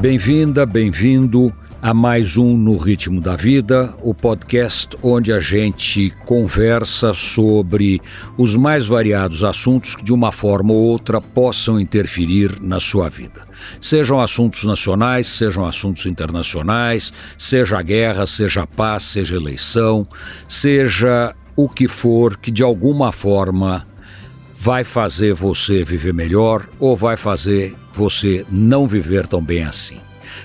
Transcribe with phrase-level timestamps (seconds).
[0.00, 1.52] Bem-vinda, bem-vindo
[1.82, 8.00] a mais um No Ritmo da Vida, o podcast onde a gente conversa sobre
[8.38, 13.42] os mais variados assuntos que, de uma forma ou outra, possam interferir na sua vida.
[13.78, 20.08] Sejam assuntos nacionais, sejam assuntos internacionais, seja guerra, seja paz, seja eleição,
[20.48, 23.86] seja o que for que, de alguma forma,
[24.58, 29.98] vai fazer você viver melhor ou vai fazer você não viver tão bem assim.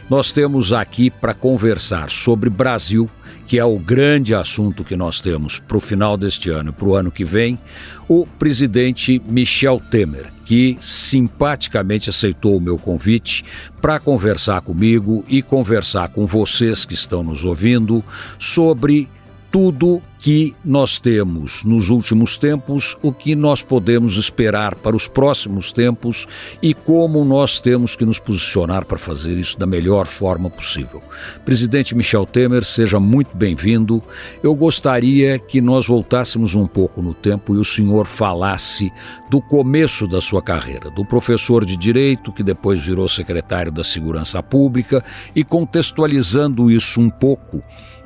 [0.09, 3.09] Nós temos aqui para conversar sobre Brasil,
[3.47, 6.87] que é o grande assunto que nós temos para o final deste ano e para
[6.87, 7.59] o ano que vem,
[8.07, 13.43] o presidente Michel Temer, que simpaticamente aceitou o meu convite
[13.81, 18.03] para conversar comigo e conversar com vocês que estão nos ouvindo
[18.37, 19.07] sobre
[19.55, 25.71] tudo que nós temos nos últimos tempos, o que nós podemos esperar para os próximos
[25.71, 26.27] tempos
[26.61, 31.01] e como nós temos que nos posicionar para fazer isso da melhor forma possível.
[31.45, 34.03] Presidente Michel Temer, seja muito bem-vindo.
[34.43, 38.91] Eu gostaria que nós voltássemos um pouco no tempo e o senhor falasse
[39.29, 44.43] do começo da sua carreira, do professor de direito que depois virou secretário da Segurança
[44.43, 45.01] Pública
[45.33, 47.63] e contextualizando isso um pouco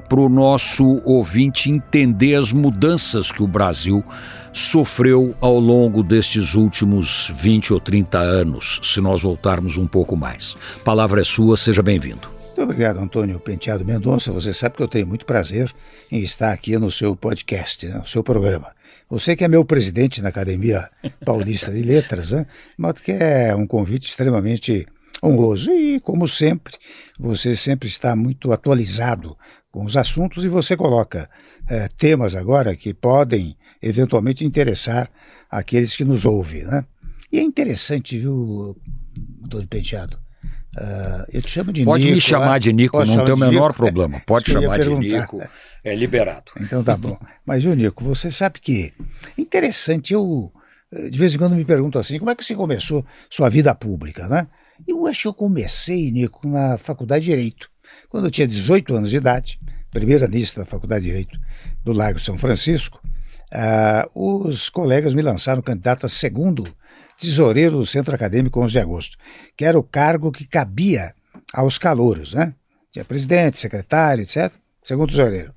[0.09, 4.03] para o nosso ouvinte entender as mudanças que o Brasil
[4.51, 10.55] sofreu ao longo destes últimos 20 ou 30 anos, se nós voltarmos um pouco mais.
[10.83, 12.27] Palavra é sua, seja bem-vindo.
[12.47, 14.33] Muito obrigado, Antônio Penteado Mendonça.
[14.33, 15.71] Você sabe que eu tenho muito prazer
[16.11, 18.73] em estar aqui no seu podcast, né, no seu programa.
[19.09, 20.89] Você que é meu presidente na Academia
[21.23, 22.45] Paulista de Letras, né?
[22.77, 24.85] mas que é um convite extremamente
[25.23, 25.71] honroso.
[25.71, 26.75] E, como sempre,
[27.17, 29.37] você sempre está muito atualizado
[29.71, 31.29] com os assuntos e você coloca
[31.69, 35.09] é, temas agora que podem eventualmente interessar
[35.49, 36.63] aqueles que nos ouvem.
[36.63, 36.85] Né?
[37.31, 38.75] E é interessante, viu,
[39.15, 40.17] doutor Penteado?
[40.77, 42.15] Uh, eu te chamo de Pode Nico.
[42.15, 43.73] me chamar de Nico, não tem o menor Nico?
[43.73, 44.21] problema.
[44.25, 44.89] Pode chamar de.
[44.89, 45.41] Nico,
[45.83, 46.51] é liberado.
[46.61, 47.17] Então tá bom.
[47.43, 48.93] Mas, viu, Nico, você sabe que
[49.35, 50.51] é interessante, eu
[50.91, 53.73] eh, de vez em quando me pergunto assim, como é que você começou sua vida
[53.75, 54.47] pública, né?
[54.87, 57.69] Eu acho que eu comecei, Nico, na faculdade de Direito.
[58.09, 59.59] Quando eu tinha 18 anos de idade,
[59.91, 61.39] primeira lista da faculdade de Direito
[61.83, 63.01] do Largo São Francisco,
[63.51, 66.67] ah, os colegas me lançaram candidato a segundo
[67.17, 69.17] tesoureiro do Centro Acadêmico 11 de Agosto,
[69.57, 71.13] que era o cargo que cabia
[71.53, 72.53] aos calouros, né?
[72.91, 74.51] Tinha presidente, secretário, etc.
[74.83, 75.53] Segundo tesoureiro.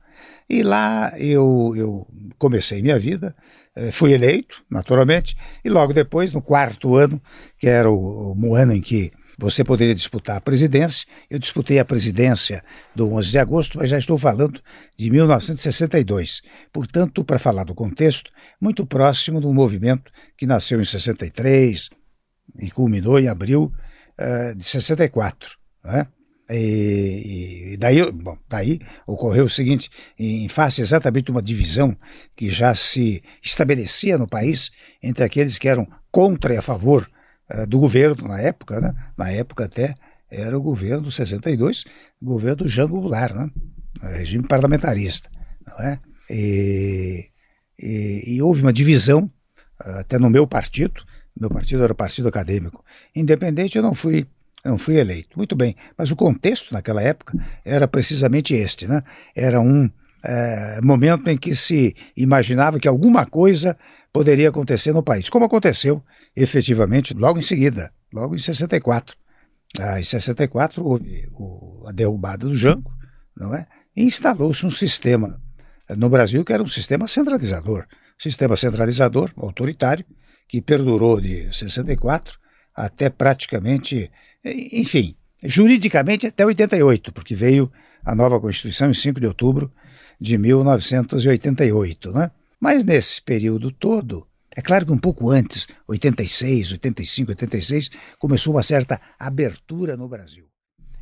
[0.52, 3.34] E lá eu, eu comecei minha vida,
[3.74, 7.18] eh, fui eleito, naturalmente, e logo depois, no quarto ano,
[7.56, 11.86] que era o, o ano em que você poderia disputar a presidência, eu disputei a
[11.86, 12.62] presidência
[12.94, 14.60] do 11 de agosto, mas já estou falando
[14.94, 16.42] de 1962.
[16.70, 18.30] Portanto, para falar do contexto,
[18.60, 21.88] muito próximo do movimento que nasceu em 63
[22.60, 23.72] e culminou em abril
[24.19, 25.56] eh, de 64.
[25.82, 26.06] Né?
[26.50, 31.97] E, e daí, bom, daí ocorreu o seguinte: em face exatamente de uma divisão
[32.36, 34.70] que já se estabelecia no país
[35.02, 37.08] entre aqueles que eram contra e a favor
[37.48, 38.94] eh, do governo na época, né?
[39.16, 39.94] na época até
[40.31, 41.84] era o governo do 62,
[42.20, 43.50] o governo Jango Goulart, né?
[44.14, 45.31] regime parlamentarista.
[45.66, 46.00] Não é?
[46.28, 47.28] e,
[47.78, 49.31] e, e houve uma divisão,
[49.84, 51.04] eh, até no meu partido,
[51.38, 52.84] meu partido era o Partido Acadêmico
[53.16, 54.26] Independente, eu não fui
[54.64, 55.36] não fui eleito.
[55.36, 59.02] Muito bem, mas o contexto naquela época era precisamente este, né?
[59.34, 59.90] Era um
[60.24, 63.76] é, momento em que se imaginava que alguma coisa
[64.12, 66.02] poderia acontecer no país, como aconteceu
[66.36, 69.16] efetivamente logo em seguida, logo em 64.
[69.80, 72.92] Ah, em 64 houve o, a derrubada do Jango,
[73.36, 73.66] não é?
[73.96, 75.40] E instalou-se um sistema
[75.96, 77.86] no Brasil que era um sistema centralizador,
[78.18, 80.04] sistema centralizador autoritário
[80.48, 82.38] que perdurou de 64
[82.74, 84.10] até praticamente,
[84.44, 87.70] enfim, juridicamente até 88, porque veio
[88.04, 89.72] a nova Constituição em 5 de outubro
[90.20, 92.30] de 1988, né?
[92.60, 98.62] Mas nesse período todo, é claro que um pouco antes, 86, 85, 86, começou uma
[98.62, 100.46] certa abertura no Brasil.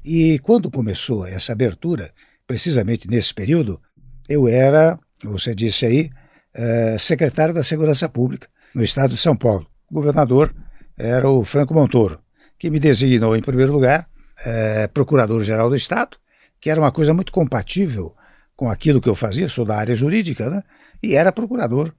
[0.05, 2.12] E quando começou essa abertura,
[2.47, 3.81] precisamente nesse período,
[4.29, 6.11] eu era, você disse aí,
[6.55, 10.55] eh, secretário da Segurança Pública no estado de São Paulo, governador
[10.97, 12.20] era o Franco Montoro,
[12.61, 14.07] que me designou, em primeiro lugar,
[14.45, 16.19] é, procurador-geral do Estado,
[16.61, 18.15] que era uma coisa muito compatível
[18.55, 20.62] com aquilo que eu fazia, sou da área jurídica, né?
[21.03, 21.91] e era procurador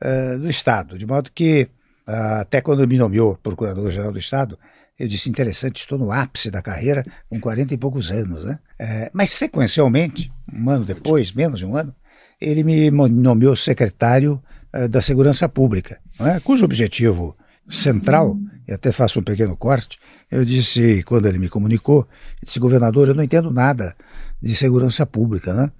[0.00, 1.68] é, do Estado, de modo que,
[2.04, 4.58] até quando me nomeou procurador-geral do Estado,
[4.98, 8.44] eu disse, interessante, estou no ápice da carreira, com 40 e poucos anos.
[8.44, 8.58] Né?
[8.76, 11.94] É, mas, sequencialmente, um ano depois, menos de um ano,
[12.40, 14.42] ele me nomeou secretário
[14.90, 16.40] da Segurança Pública, é?
[16.40, 17.34] cujo objetivo
[17.68, 18.36] central,
[18.68, 19.98] e até faço um pequeno corte,
[20.30, 22.06] eu disse, quando ele me comunicou,
[22.44, 23.96] disse, governador, eu não entendo nada
[24.42, 25.72] de segurança pública, né?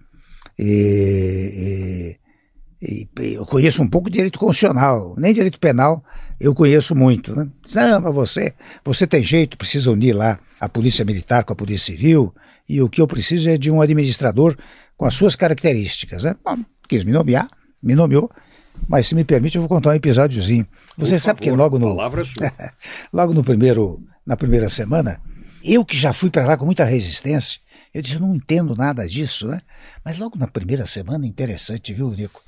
[0.59, 2.17] E,
[2.81, 6.03] e, e, eu conheço um pouco de direito constitucional, nem direito penal
[6.41, 7.49] eu conheço muito, né?
[7.75, 8.55] Não, mas você,
[8.85, 12.33] você tem jeito, precisa unir lá a polícia militar com a polícia civil,
[12.69, 14.57] e o que eu preciso é de um administrador
[14.97, 16.37] com as suas características, né?
[16.45, 16.59] Bom,
[16.89, 17.51] quis me nomear,
[17.83, 18.31] me nomeou,
[18.87, 20.67] mas se me permite, eu vou contar um episódiozinho.
[20.97, 21.97] Você Por sabe favor, que logo no.
[21.97, 22.53] Palavra sua.
[23.13, 25.21] logo no primeiro, na primeira semana,
[25.65, 27.61] eu que já fui para lá com muita resistência,
[27.93, 29.61] eu disse, não entendo nada disso, né?
[30.05, 32.43] Mas logo na primeira semana, interessante, viu, Nico?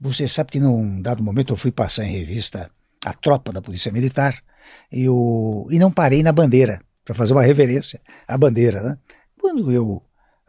[0.00, 2.70] Você sabe que num dado momento eu fui passar em revista
[3.04, 4.42] a tropa da Polícia Militar
[4.90, 8.98] eu, e não parei na bandeira para fazer uma reverência à bandeira, né?
[9.40, 10.02] Quando eu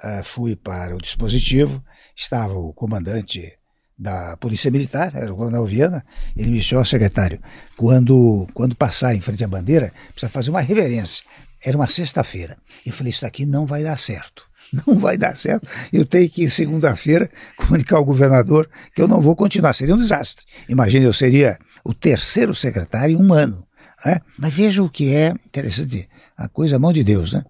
[0.03, 1.83] uh, fui para o dispositivo,
[2.15, 3.57] estava o comandante
[4.03, 6.05] da Polícia Militar, era o Coronel Viana,
[6.35, 7.39] ele me disse, ó, secretário,
[7.77, 11.25] quando, quando passar em frente à bandeira, precisa fazer uma reverência.
[11.63, 12.57] Era uma sexta-feira.
[12.85, 14.43] Eu falei, isso daqui não vai dar certo.
[14.87, 15.67] Não vai dar certo.
[15.91, 19.71] Eu tenho que, segunda-feira, comunicar ao governador que eu não vou continuar.
[19.73, 20.45] Seria um desastre.
[20.67, 23.63] Imagine, eu seria o terceiro secretário em um ano.
[24.03, 24.19] Né?
[24.35, 27.43] Mas veja o que é interessante, a coisa, a mão de Deus, né?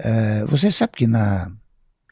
[0.00, 1.50] Uh, você sabe que na.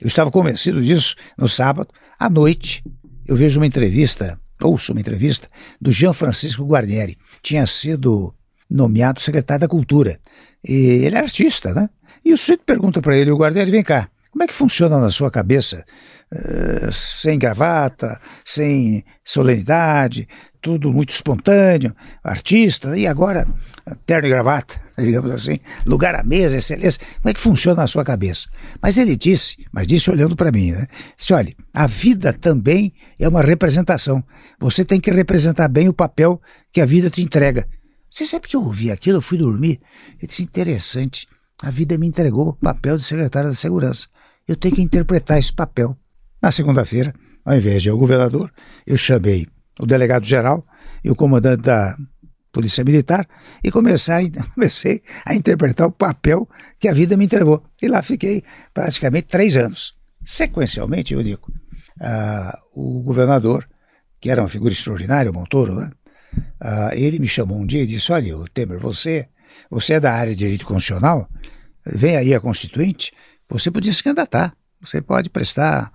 [0.02, 1.88] Eu estava convencido disso no sábado,
[2.18, 2.82] à noite,
[3.30, 5.48] eu vejo uma entrevista, ouço uma entrevista,
[5.80, 7.16] do Jean Francisco Guarnieri.
[7.40, 8.34] Tinha sido
[8.68, 10.18] nomeado secretário da Cultura.
[10.66, 11.88] E ele é artista, né?
[12.24, 15.10] E o sujeito pergunta para ele, o Guarnieri, vem cá, como é que funciona na
[15.10, 15.84] sua cabeça?
[16.32, 20.28] Uh, sem gravata, sem solenidade,
[20.60, 23.48] tudo muito espontâneo, artista, e agora
[24.06, 25.56] terno e gravata, digamos assim,
[25.86, 27.00] lugar à mesa, excelência.
[27.16, 28.48] Como é que funciona na sua cabeça?
[28.80, 30.86] Mas ele disse, mas disse olhando para mim, né?
[31.16, 34.22] Disse, olha, a vida também é uma representação.
[34.60, 36.40] Você tem que representar bem o papel
[36.72, 37.66] que a vida te entrega.
[38.08, 39.80] Você sabe que eu ouvi aquilo, eu fui dormir,
[40.20, 41.26] e disse, interessante,
[41.62, 44.08] a vida me entregou o papel de secretário da segurança.
[44.48, 45.96] Eu tenho que interpretar esse papel.
[46.42, 47.14] Na segunda-feira,
[47.44, 48.52] ao invés de ao governador,
[48.86, 49.46] eu chamei
[49.78, 50.66] o delegado-geral
[51.04, 51.96] e o comandante da
[52.52, 53.28] Polícia Militar
[53.62, 56.48] e comecei, comecei a interpretar o papel
[56.78, 57.62] que a vida me entregou.
[57.80, 58.42] E lá fiquei
[58.72, 59.94] praticamente três anos.
[60.24, 61.50] Sequencialmente, eu digo,
[62.00, 63.68] uh, o governador,
[64.20, 65.90] que era uma figura extraordinária, o Montoro, né?
[66.62, 69.28] Uh, ele me chamou um dia e disse: Olha, Temer, você,
[69.70, 71.28] você é da área de direito constitucional,
[71.84, 73.12] vem aí a Constituinte,
[73.48, 75.90] você podia se candidatar, você pode prestar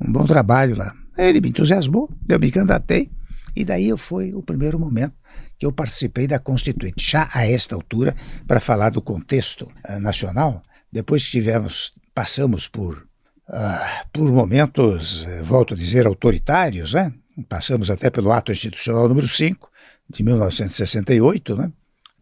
[0.00, 0.92] um bom trabalho lá.
[1.16, 3.10] Ele me entusiasmou, eu me candidatei,
[3.54, 5.14] e daí foi o primeiro momento
[5.58, 8.14] que eu participei da Constituinte, já a esta altura,
[8.46, 10.62] para falar do contexto uh, nacional.
[10.92, 13.08] Depois tivemos, passamos por,
[13.48, 17.12] uh, por momentos, uh, volto a dizer, autoritários, né?
[17.48, 19.70] Passamos até pelo Ato Institucional número 5,
[20.10, 21.72] de 1968, né?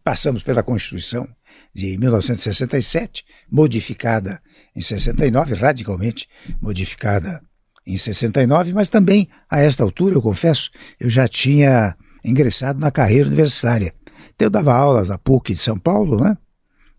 [0.03, 1.27] Passamos pela Constituição
[1.73, 4.41] de 1967, modificada
[4.73, 6.29] em 69, radicalmente
[6.61, 7.41] modificada
[7.85, 13.27] em 69, mas também a esta altura, eu confesso, eu já tinha ingressado na carreira
[13.27, 13.93] universitária.
[14.33, 16.35] Então, eu dava aulas na PUC de São Paulo, né?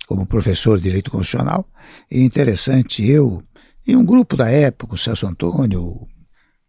[0.06, 1.69] Como professor de Direito Constitucional.
[2.11, 3.43] E interessante, eu
[3.85, 6.06] e um grupo da época, o Celso Antônio,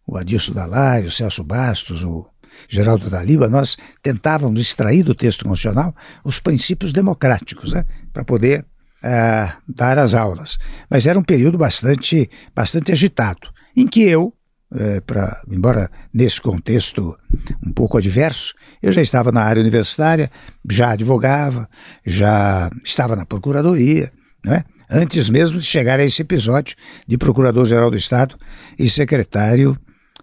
[0.06, 2.26] o Adilson Dalai, o Celso Bastos, o
[2.68, 7.86] Geraldo da Liba, nós tentávamos extrair do texto constitucional os princípios democráticos, né?
[8.12, 8.62] Para poder
[9.04, 10.58] uh, dar as aulas.
[10.90, 14.34] Mas era um período bastante, bastante agitado em que eu,
[14.74, 17.16] é, pra, embora nesse contexto
[17.66, 20.32] um pouco adverso, eu já estava na área universitária,
[20.70, 21.70] já advogava,
[22.04, 24.12] já estava na procuradoria,
[24.44, 24.64] né?
[24.90, 26.76] antes mesmo de chegar a esse episódio
[27.08, 28.36] de Procurador-Geral do Estado
[28.80, 29.78] e secretário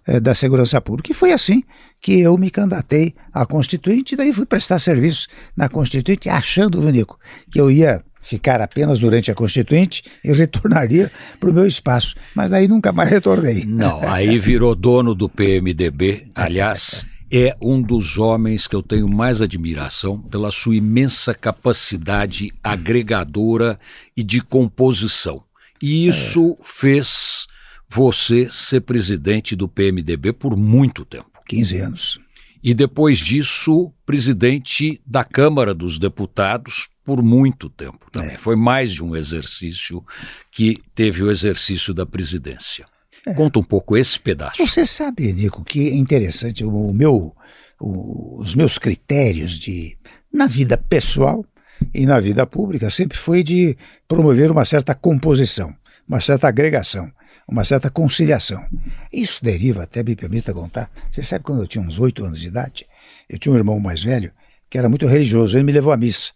[0.05, 1.11] é, da Segurança Pública.
[1.11, 1.63] E foi assim
[2.01, 7.17] que eu me candidatei à Constituinte, e daí fui prestar serviço na Constituinte, achando, Nico,
[7.49, 12.15] que eu ia ficar apenas durante a Constituinte e retornaria para o meu espaço.
[12.33, 13.63] Mas aí nunca mais retornei.
[13.65, 16.27] Não, aí virou dono do PMDB.
[16.33, 23.79] Aliás, é um dos homens que eu tenho mais admiração pela sua imensa capacidade agregadora
[24.17, 25.43] e de composição.
[25.79, 26.63] E isso é.
[26.63, 27.45] fez
[27.87, 31.29] você ser presidente do PMDB por muito tempo.
[31.47, 32.19] 15 anos.
[32.63, 38.09] E depois disso, presidente da Câmara dos Deputados por muito tempo.
[38.15, 38.35] É.
[38.35, 40.03] Foi mais de um exercício
[40.51, 42.85] que teve o exercício da presidência.
[43.25, 43.33] É.
[43.33, 44.65] Conta um pouco esse pedaço.
[44.65, 47.35] Você sabe, Nico, que é interessante o meu,
[47.79, 49.97] o, os meus critérios de
[50.33, 51.45] na vida pessoal
[51.93, 55.73] e na vida pública sempre foi de promover uma certa composição,
[56.07, 57.09] uma certa agregação,
[57.47, 58.65] uma certa conciliação.
[59.13, 62.47] Isso deriva, até me permita contar, você sabe quando eu tinha uns oito anos de
[62.47, 62.85] idade,
[63.29, 64.31] eu tinha um irmão mais velho
[64.69, 65.57] que era muito religioso.
[65.57, 66.33] Ele me levou à missa,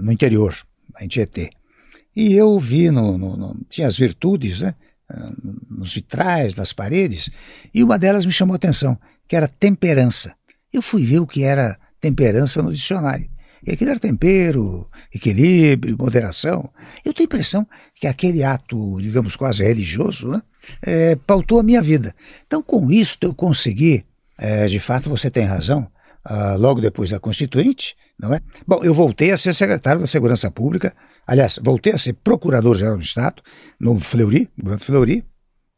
[0.00, 0.56] no interior,
[1.00, 1.50] em Tietê.
[2.14, 4.74] E eu vi, no, no, no, tinha as virtudes, né?
[5.08, 5.32] Ah,
[5.68, 7.28] nos vitrais, nas paredes,
[7.74, 8.98] e uma delas me chamou a atenção,
[9.28, 10.34] que era temperança.
[10.72, 13.28] Eu fui ver o que era temperança no dicionário.
[13.66, 16.70] E aquilo era tempero, equilíbrio, moderação.
[17.04, 20.42] Eu tenho a impressão que aquele ato, digamos, quase religioso, né,
[20.82, 22.14] é, pautou a minha vida.
[22.46, 24.04] Então, com isso, eu consegui,
[24.38, 25.90] é, de fato, você tem razão,
[26.28, 28.40] uh, logo depois da Constituinte, não é?
[28.66, 30.94] Bom, eu voltei a ser secretário da Segurança Pública,
[31.26, 33.42] aliás, voltei a ser procurador-geral do Estado,
[33.78, 35.24] no Fleury, governo Fleury,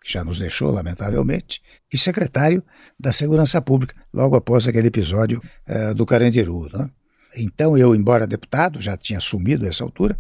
[0.05, 1.61] que já nos deixou, lamentavelmente,
[1.93, 2.63] e secretário
[2.99, 6.69] da Segurança Pública, logo após aquele episódio uh, do Carandiru.
[6.73, 6.89] Né?
[7.37, 10.19] Então, eu, embora deputado, já tinha assumido essa altura,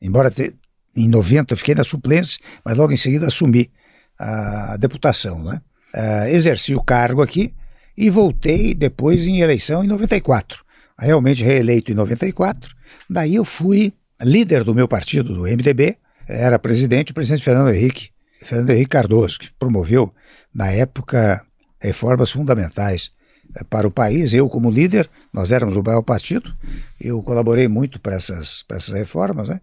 [0.00, 0.54] embora te,
[0.96, 3.70] em 90 eu fiquei na suplência, mas logo em seguida assumi
[4.18, 5.42] a deputação.
[5.44, 5.60] Né?
[5.94, 7.54] Uh, exerci o cargo aqui
[7.96, 10.64] e voltei depois em eleição em 94.
[10.98, 12.74] Realmente reeleito em 94.
[13.08, 18.10] Daí eu fui líder do meu partido, do MDB, era presidente, o presidente Fernando Henrique,
[18.42, 20.12] Fernando Henrique Cardoso, que promoveu,
[20.54, 21.44] na época,
[21.80, 23.12] reformas fundamentais
[23.54, 24.34] eh, para o país.
[24.34, 26.54] Eu, como líder, nós éramos o maior partido,
[27.00, 29.60] eu colaborei muito para essas, para essas reformas, né?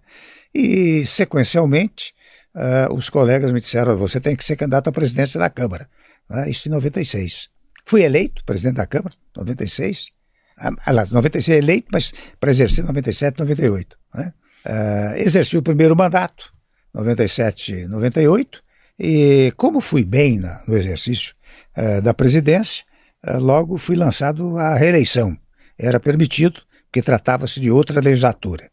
[0.54, 2.13] E, sequencialmente,
[2.56, 5.89] uh, os colegas me disseram: você tem que ser candidato à presidência da Câmara.
[6.30, 6.50] Né?
[6.50, 7.50] Isso em 96.
[7.86, 10.14] Fui eleito presidente da Câmara, 96.
[10.58, 13.98] Ah, aliás, 96 eleito, mas para exercer 97, 98.
[14.14, 14.34] Né?
[14.66, 16.54] Uh, exerci o primeiro mandato,
[16.94, 18.64] 97, 98,
[18.98, 21.36] e como fui bem na, no exercício
[21.78, 22.86] uh, da presidência,
[23.28, 25.38] uh, logo fui lançado à reeleição.
[25.78, 28.70] Era permitido, porque tratava-se de outra legislatura.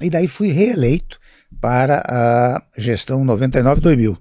[0.00, 1.18] E daí fui reeleito
[1.60, 4.16] para a gestão 99-2000,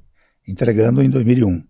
[0.47, 1.63] entregando em 2001.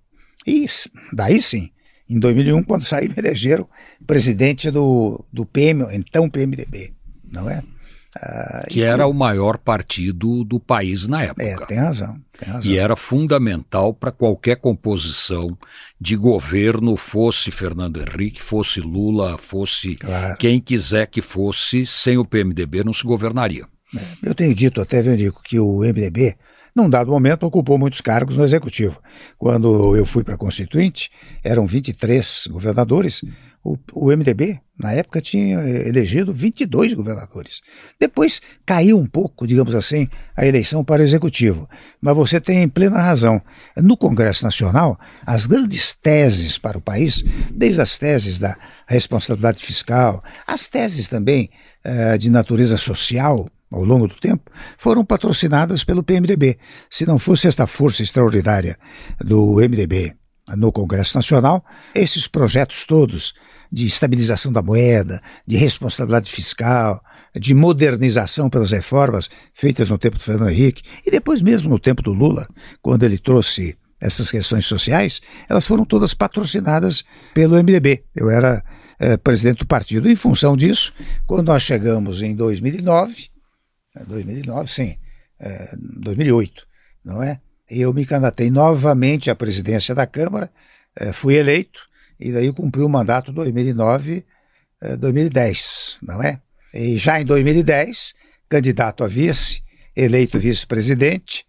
[0.48, 0.66] E
[1.14, 1.70] daí sim,
[2.10, 3.68] em 2001, quando saí, me elegeram
[4.06, 6.94] presidente do, do PM, então PMDB,
[7.32, 7.64] não é?
[8.18, 11.44] Ah, que era o maior partido do país na época.
[11.44, 12.18] É, tem razão.
[12.40, 12.72] Tem razão.
[12.72, 15.58] E era fundamental para qualquer composição
[16.00, 20.38] de governo, fosse Fernando Henrique, fosse Lula, fosse claro.
[20.38, 23.68] quem quiser que fosse, sem o PMDB não se governaria.
[23.94, 26.36] É, eu tenho dito até, Vendico, que o MDB,
[26.76, 29.02] num dado momento, ocupou muitos cargos no Executivo.
[29.38, 31.10] Quando eu fui para a Constituinte,
[31.42, 33.22] eram 23 governadores,
[33.64, 37.62] o, o, MDB, na época, tinha elegido 22 governadores.
[38.00, 41.68] Depois caiu um pouco, digamos assim, a eleição para o Executivo.
[42.00, 43.42] Mas você tem plena razão.
[43.78, 48.56] No Congresso Nacional, as grandes teses para o país, desde as teses da
[48.86, 51.50] responsabilidade fiscal, as teses também
[51.86, 56.58] uh, de natureza social, ao longo do tempo, foram patrocinadas pelo PMDB.
[56.90, 58.78] Se não fosse esta força extraordinária
[59.20, 60.16] do MDB
[60.56, 63.34] no Congresso Nacional, esses projetos todos
[63.72, 67.02] de estabilização da moeda, de responsabilidade fiscal,
[67.36, 72.02] de modernização pelas reformas feitas no tempo do Fernando Henrique e depois mesmo no tempo
[72.02, 72.48] do Lula,
[72.82, 75.20] quando ele trouxe essas questões sociais,
[75.50, 77.04] elas foram todas patrocinadas
[77.34, 78.04] pelo MDB.
[78.16, 78.64] Eu era
[79.00, 80.10] eh, presidente do partido.
[80.10, 80.94] Em função disso,
[81.26, 83.30] quando nós chegamos em 2009,
[84.04, 84.98] 2009, é, sim,
[85.40, 86.68] é, 2008,
[87.04, 87.40] não é?
[87.70, 90.52] Eu me candidatei novamente à presidência da Câmara,
[90.96, 91.80] é, fui eleito,
[92.20, 94.26] e daí cumpri o mandato 2009,
[94.82, 96.42] é, 2010, não é?
[96.74, 98.14] E já em 2010,
[98.50, 99.64] candidato a vice,
[99.96, 101.46] eleito vice-presidente,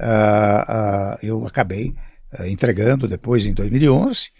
[0.00, 1.94] uh, uh, eu acabei
[2.38, 4.30] uh, entregando depois em 2011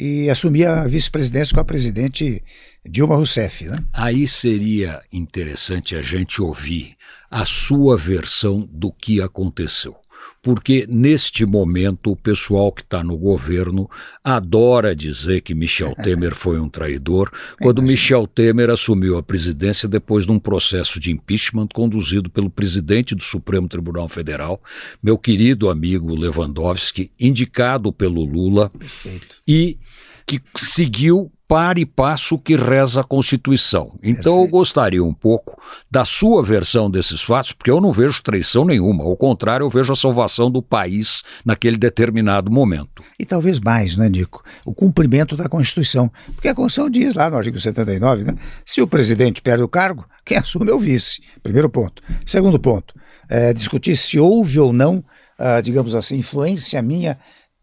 [0.00, 2.42] e assumi a vice-presidência com a presidente
[2.88, 3.66] Dilma Rousseff.
[3.66, 3.76] Né?
[3.92, 6.96] Aí seria interessante a gente ouvir
[7.30, 9.94] a sua versão do que aconteceu.
[10.42, 13.88] Porque neste momento o pessoal que está no governo
[14.24, 20.24] adora dizer que Michel Temer foi um traidor, quando Michel Temer assumiu a presidência depois
[20.24, 24.62] de um processo de impeachment conduzido pelo presidente do Supremo Tribunal Federal,
[25.02, 29.36] meu querido amigo Lewandowski, indicado pelo Lula, Perfeito.
[29.46, 29.78] e
[30.26, 33.98] que seguiu para e passo que reza a Constituição.
[34.00, 34.38] Então Perfeito.
[34.38, 39.02] eu gostaria um pouco da sua versão desses fatos, porque eu não vejo traição nenhuma,
[39.02, 43.02] ao contrário, eu vejo a salvação do país naquele determinado momento.
[43.18, 44.44] E talvez mais, né, Nico?
[44.64, 46.08] O cumprimento da Constituição.
[46.36, 48.36] Porque a Constituição diz lá no artigo 79, né?
[48.64, 51.20] Se o presidente perde o cargo, quem assume é o vice.
[51.42, 52.00] Primeiro ponto.
[52.24, 52.94] Segundo ponto,
[53.28, 57.18] é, discutir se houve ou não, uh, digamos assim, influência minha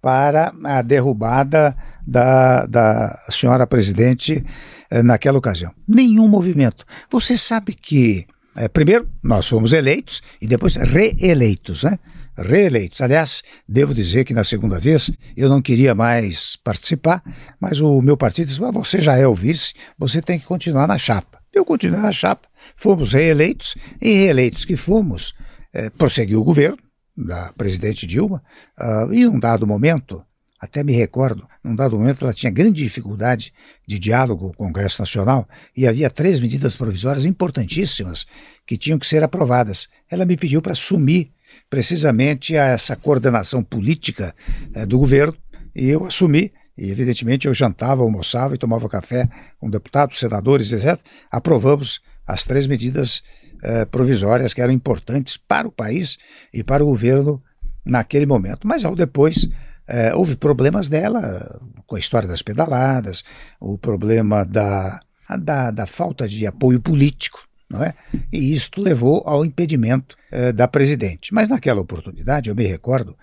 [0.07, 1.75] para a derrubada
[2.07, 4.41] da, da senhora presidente
[4.89, 5.73] eh, naquela ocasião.
[5.85, 6.85] Nenhum movimento.
[7.11, 11.99] Você sabe que, eh, primeiro, nós fomos eleitos e depois reeleitos, né?
[12.37, 13.01] Reeleitos.
[13.01, 17.21] Aliás, devo dizer que na segunda vez eu não queria mais participar,
[17.59, 20.87] mas o meu partido disse: ah, você já é o vice, você tem que continuar
[20.87, 21.37] na chapa.
[21.53, 22.47] Eu continuei na chapa,
[22.77, 25.33] fomos reeleitos, e reeleitos que fomos,
[25.73, 26.86] eh, prosseguiu o governo
[27.17, 28.43] da presidente Dilma,
[28.79, 30.23] uh, e num dado momento,
[30.59, 33.53] até me recordo, num dado momento ela tinha grande dificuldade
[33.87, 38.25] de diálogo com o Congresso Nacional e havia três medidas provisórias importantíssimas
[38.65, 39.87] que tinham que ser aprovadas.
[40.09, 41.31] Ela me pediu para assumir
[41.69, 44.33] precisamente essa coordenação política
[44.73, 45.35] eh, do governo
[45.75, 46.51] e eu assumi.
[46.77, 49.27] E, evidentemente, eu jantava, almoçava e tomava café
[49.59, 50.99] com deputados, senadores, etc.
[51.31, 53.23] Aprovamos as três medidas
[53.63, 56.17] eh, provisórias que eram importantes para o país
[56.53, 57.41] e para o governo
[57.85, 58.67] naquele momento.
[58.67, 59.47] Mas, ao depois,
[59.87, 63.23] eh, houve problemas dela com a história das pedaladas,
[63.59, 65.01] o problema da,
[65.39, 67.93] da, da falta de apoio político não é?
[68.31, 71.33] E isto levou ao impedimento eh, da presidente.
[71.33, 73.17] Mas naquela oportunidade, eu me recordo,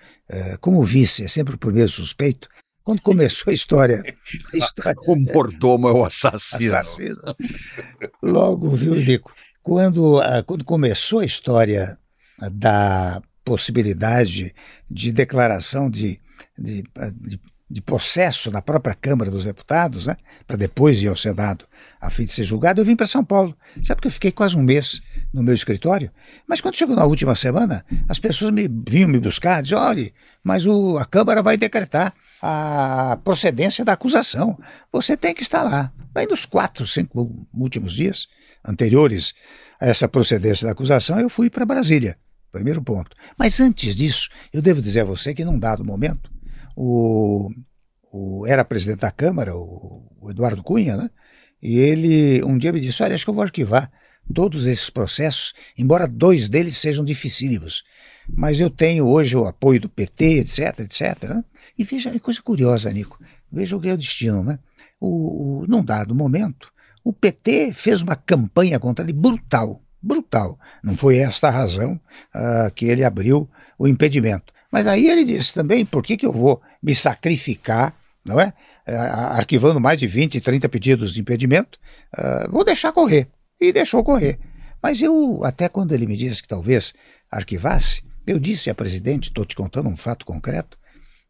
[0.61, 2.47] como vice, é sempre o primeiro suspeito,
[2.85, 4.03] quando começou a história.
[4.53, 6.77] A história o mordomo é o assassino.
[6.77, 7.17] assassino.
[8.23, 9.33] Logo, viu, Lico?
[9.65, 11.99] Quando, ah, quando começou a história
[12.53, 14.55] da possibilidade
[14.89, 16.21] de declaração de,
[16.57, 16.85] de,
[17.21, 20.17] de de processo na própria Câmara dos Deputados, né,
[20.47, 21.67] para depois ir ao Senado
[22.01, 23.57] a fim de ser julgado, eu vim para São Paulo.
[23.83, 25.01] Sabe que eu fiquei quase um mês
[25.33, 26.11] no meu escritório?
[26.47, 30.67] Mas quando chegou na última semana, as pessoas me vinham me buscar, diziam, olha, mas
[30.67, 32.15] o, a Câmara vai decretar
[32.47, 34.59] a procedência da acusação.
[34.93, 35.91] Você tem que estar lá.
[36.15, 38.27] Aí nos quatro, cinco últimos dias
[38.63, 39.33] anteriores
[39.81, 42.19] a essa procedência da acusação, eu fui para Brasília.
[42.53, 43.17] Primeiro ponto.
[43.39, 46.31] Mas antes disso, eu devo dizer a você que num dado momento,
[46.77, 47.51] o,
[48.13, 51.11] o, era presidente da Câmara, o, o, Eduardo Cunha, né?
[51.63, 53.91] E ele um dia me disse: Olha, acho que eu vou arquivar
[54.35, 57.83] todos esses processos, embora dois deles sejam dificílimos.
[58.29, 61.25] Mas eu tenho hoje o apoio do PT, etc, etc.
[61.25, 61.45] Né?
[61.79, 63.19] E veja, é coisa curiosa, Nico.
[63.51, 64.59] Veja o que é o destino, né?
[65.01, 70.59] O, o, num dado momento, o PT fez uma campanha contra ele brutal, brutal.
[70.83, 72.01] Não foi esta a razão
[72.35, 74.53] uh, que ele abriu o impedimento.
[74.73, 78.53] Mas aí ele disse também, por que, que eu vou me sacrificar, não é?
[78.87, 81.79] é arquivando mais de 20, 30 pedidos de impedimento,
[82.17, 83.29] uh, vou deixar correr.
[83.61, 84.39] E deixou correr.
[84.83, 86.93] Mas eu, até quando ele me disse que talvez
[87.31, 90.79] arquivasse, eu disse à presidente, estou te contando um fato concreto,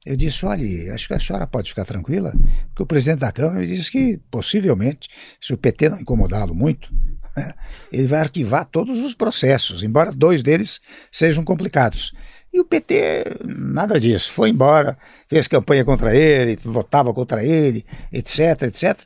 [0.05, 2.31] eu disse, olha, acho que a senhora pode ficar tranquila,
[2.69, 5.09] porque o presidente da Câmara me disse que, possivelmente,
[5.41, 6.91] se o PT não incomodá-lo muito,
[7.91, 10.81] ele vai arquivar todos os processos, embora dois deles
[11.11, 12.13] sejam complicados.
[12.53, 18.63] E o PT, nada disso, foi embora, fez campanha contra ele, votava contra ele, etc,
[18.63, 19.01] etc.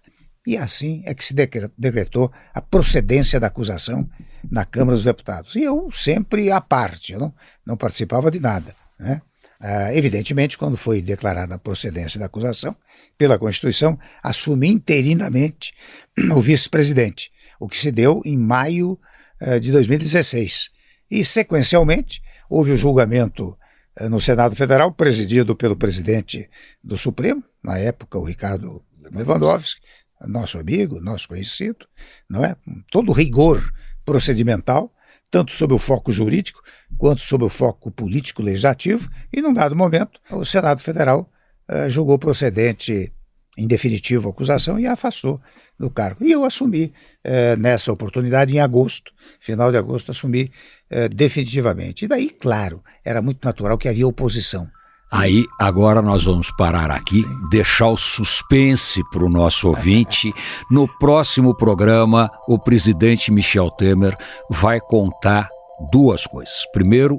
[0.49, 4.09] E assim é que se decretou a procedência da acusação
[4.51, 5.55] na Câmara dos Deputados.
[5.55, 7.35] E eu sempre à parte, eu não,
[7.67, 8.75] não participava de nada.
[8.99, 9.21] Né?
[9.61, 12.75] Ah, evidentemente, quando foi declarada a procedência da acusação,
[13.19, 15.75] pela Constituição, assumi interinamente
[16.35, 17.31] o vice-presidente,
[17.61, 18.99] o que se deu em maio
[19.41, 20.71] ah, de 2016.
[21.11, 23.57] E, sequencialmente, Houve o julgamento
[23.97, 26.49] eh, no Senado Federal, presidido pelo presidente
[26.83, 28.83] do Supremo, na época o Ricardo
[29.13, 29.81] Lewandowski,
[30.27, 31.87] nosso amigo, nosso conhecido,
[32.29, 32.57] não é?
[32.91, 33.63] Todo rigor
[34.05, 34.93] procedimental,
[35.31, 36.63] tanto sob o foco jurídico
[36.97, 41.31] quanto sob o foco político legislativo, e num dado momento o Senado Federal
[41.69, 43.13] uh, julgou procedente
[43.59, 45.41] em definitivo a acusação e a afastou
[45.79, 46.25] do cargo.
[46.25, 46.93] E eu assumi
[47.25, 50.51] eh, nessa oportunidade, em agosto, final de agosto, assumi
[50.89, 52.05] eh, definitivamente.
[52.05, 54.71] E daí, claro, era muito natural que havia oposição.
[55.11, 57.49] Aí, agora nós vamos parar aqui, Sim.
[57.51, 60.33] deixar o suspense para o nosso ouvinte.
[60.71, 64.17] No próximo programa, o presidente Michel Temer
[64.51, 65.49] vai contar
[65.91, 66.67] duas coisas.
[66.73, 67.19] Primeiro,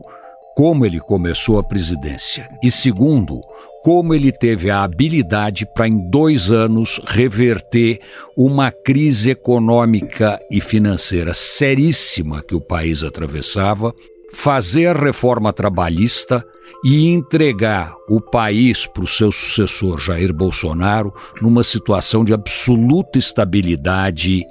[0.55, 2.49] como ele começou a presidência.
[2.61, 3.39] E segundo,
[3.81, 7.99] como ele teve a habilidade para, em dois anos, reverter
[8.35, 13.93] uma crise econômica e financeira seríssima que o país atravessava,
[14.33, 16.45] fazer a reforma trabalhista
[16.83, 24.45] e entregar o país para o seu sucessor Jair Bolsonaro numa situação de absoluta estabilidade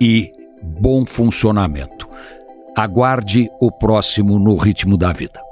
[0.00, 0.30] e
[0.62, 2.08] bom funcionamento.
[2.76, 5.49] Aguarde o próximo no ritmo da vida.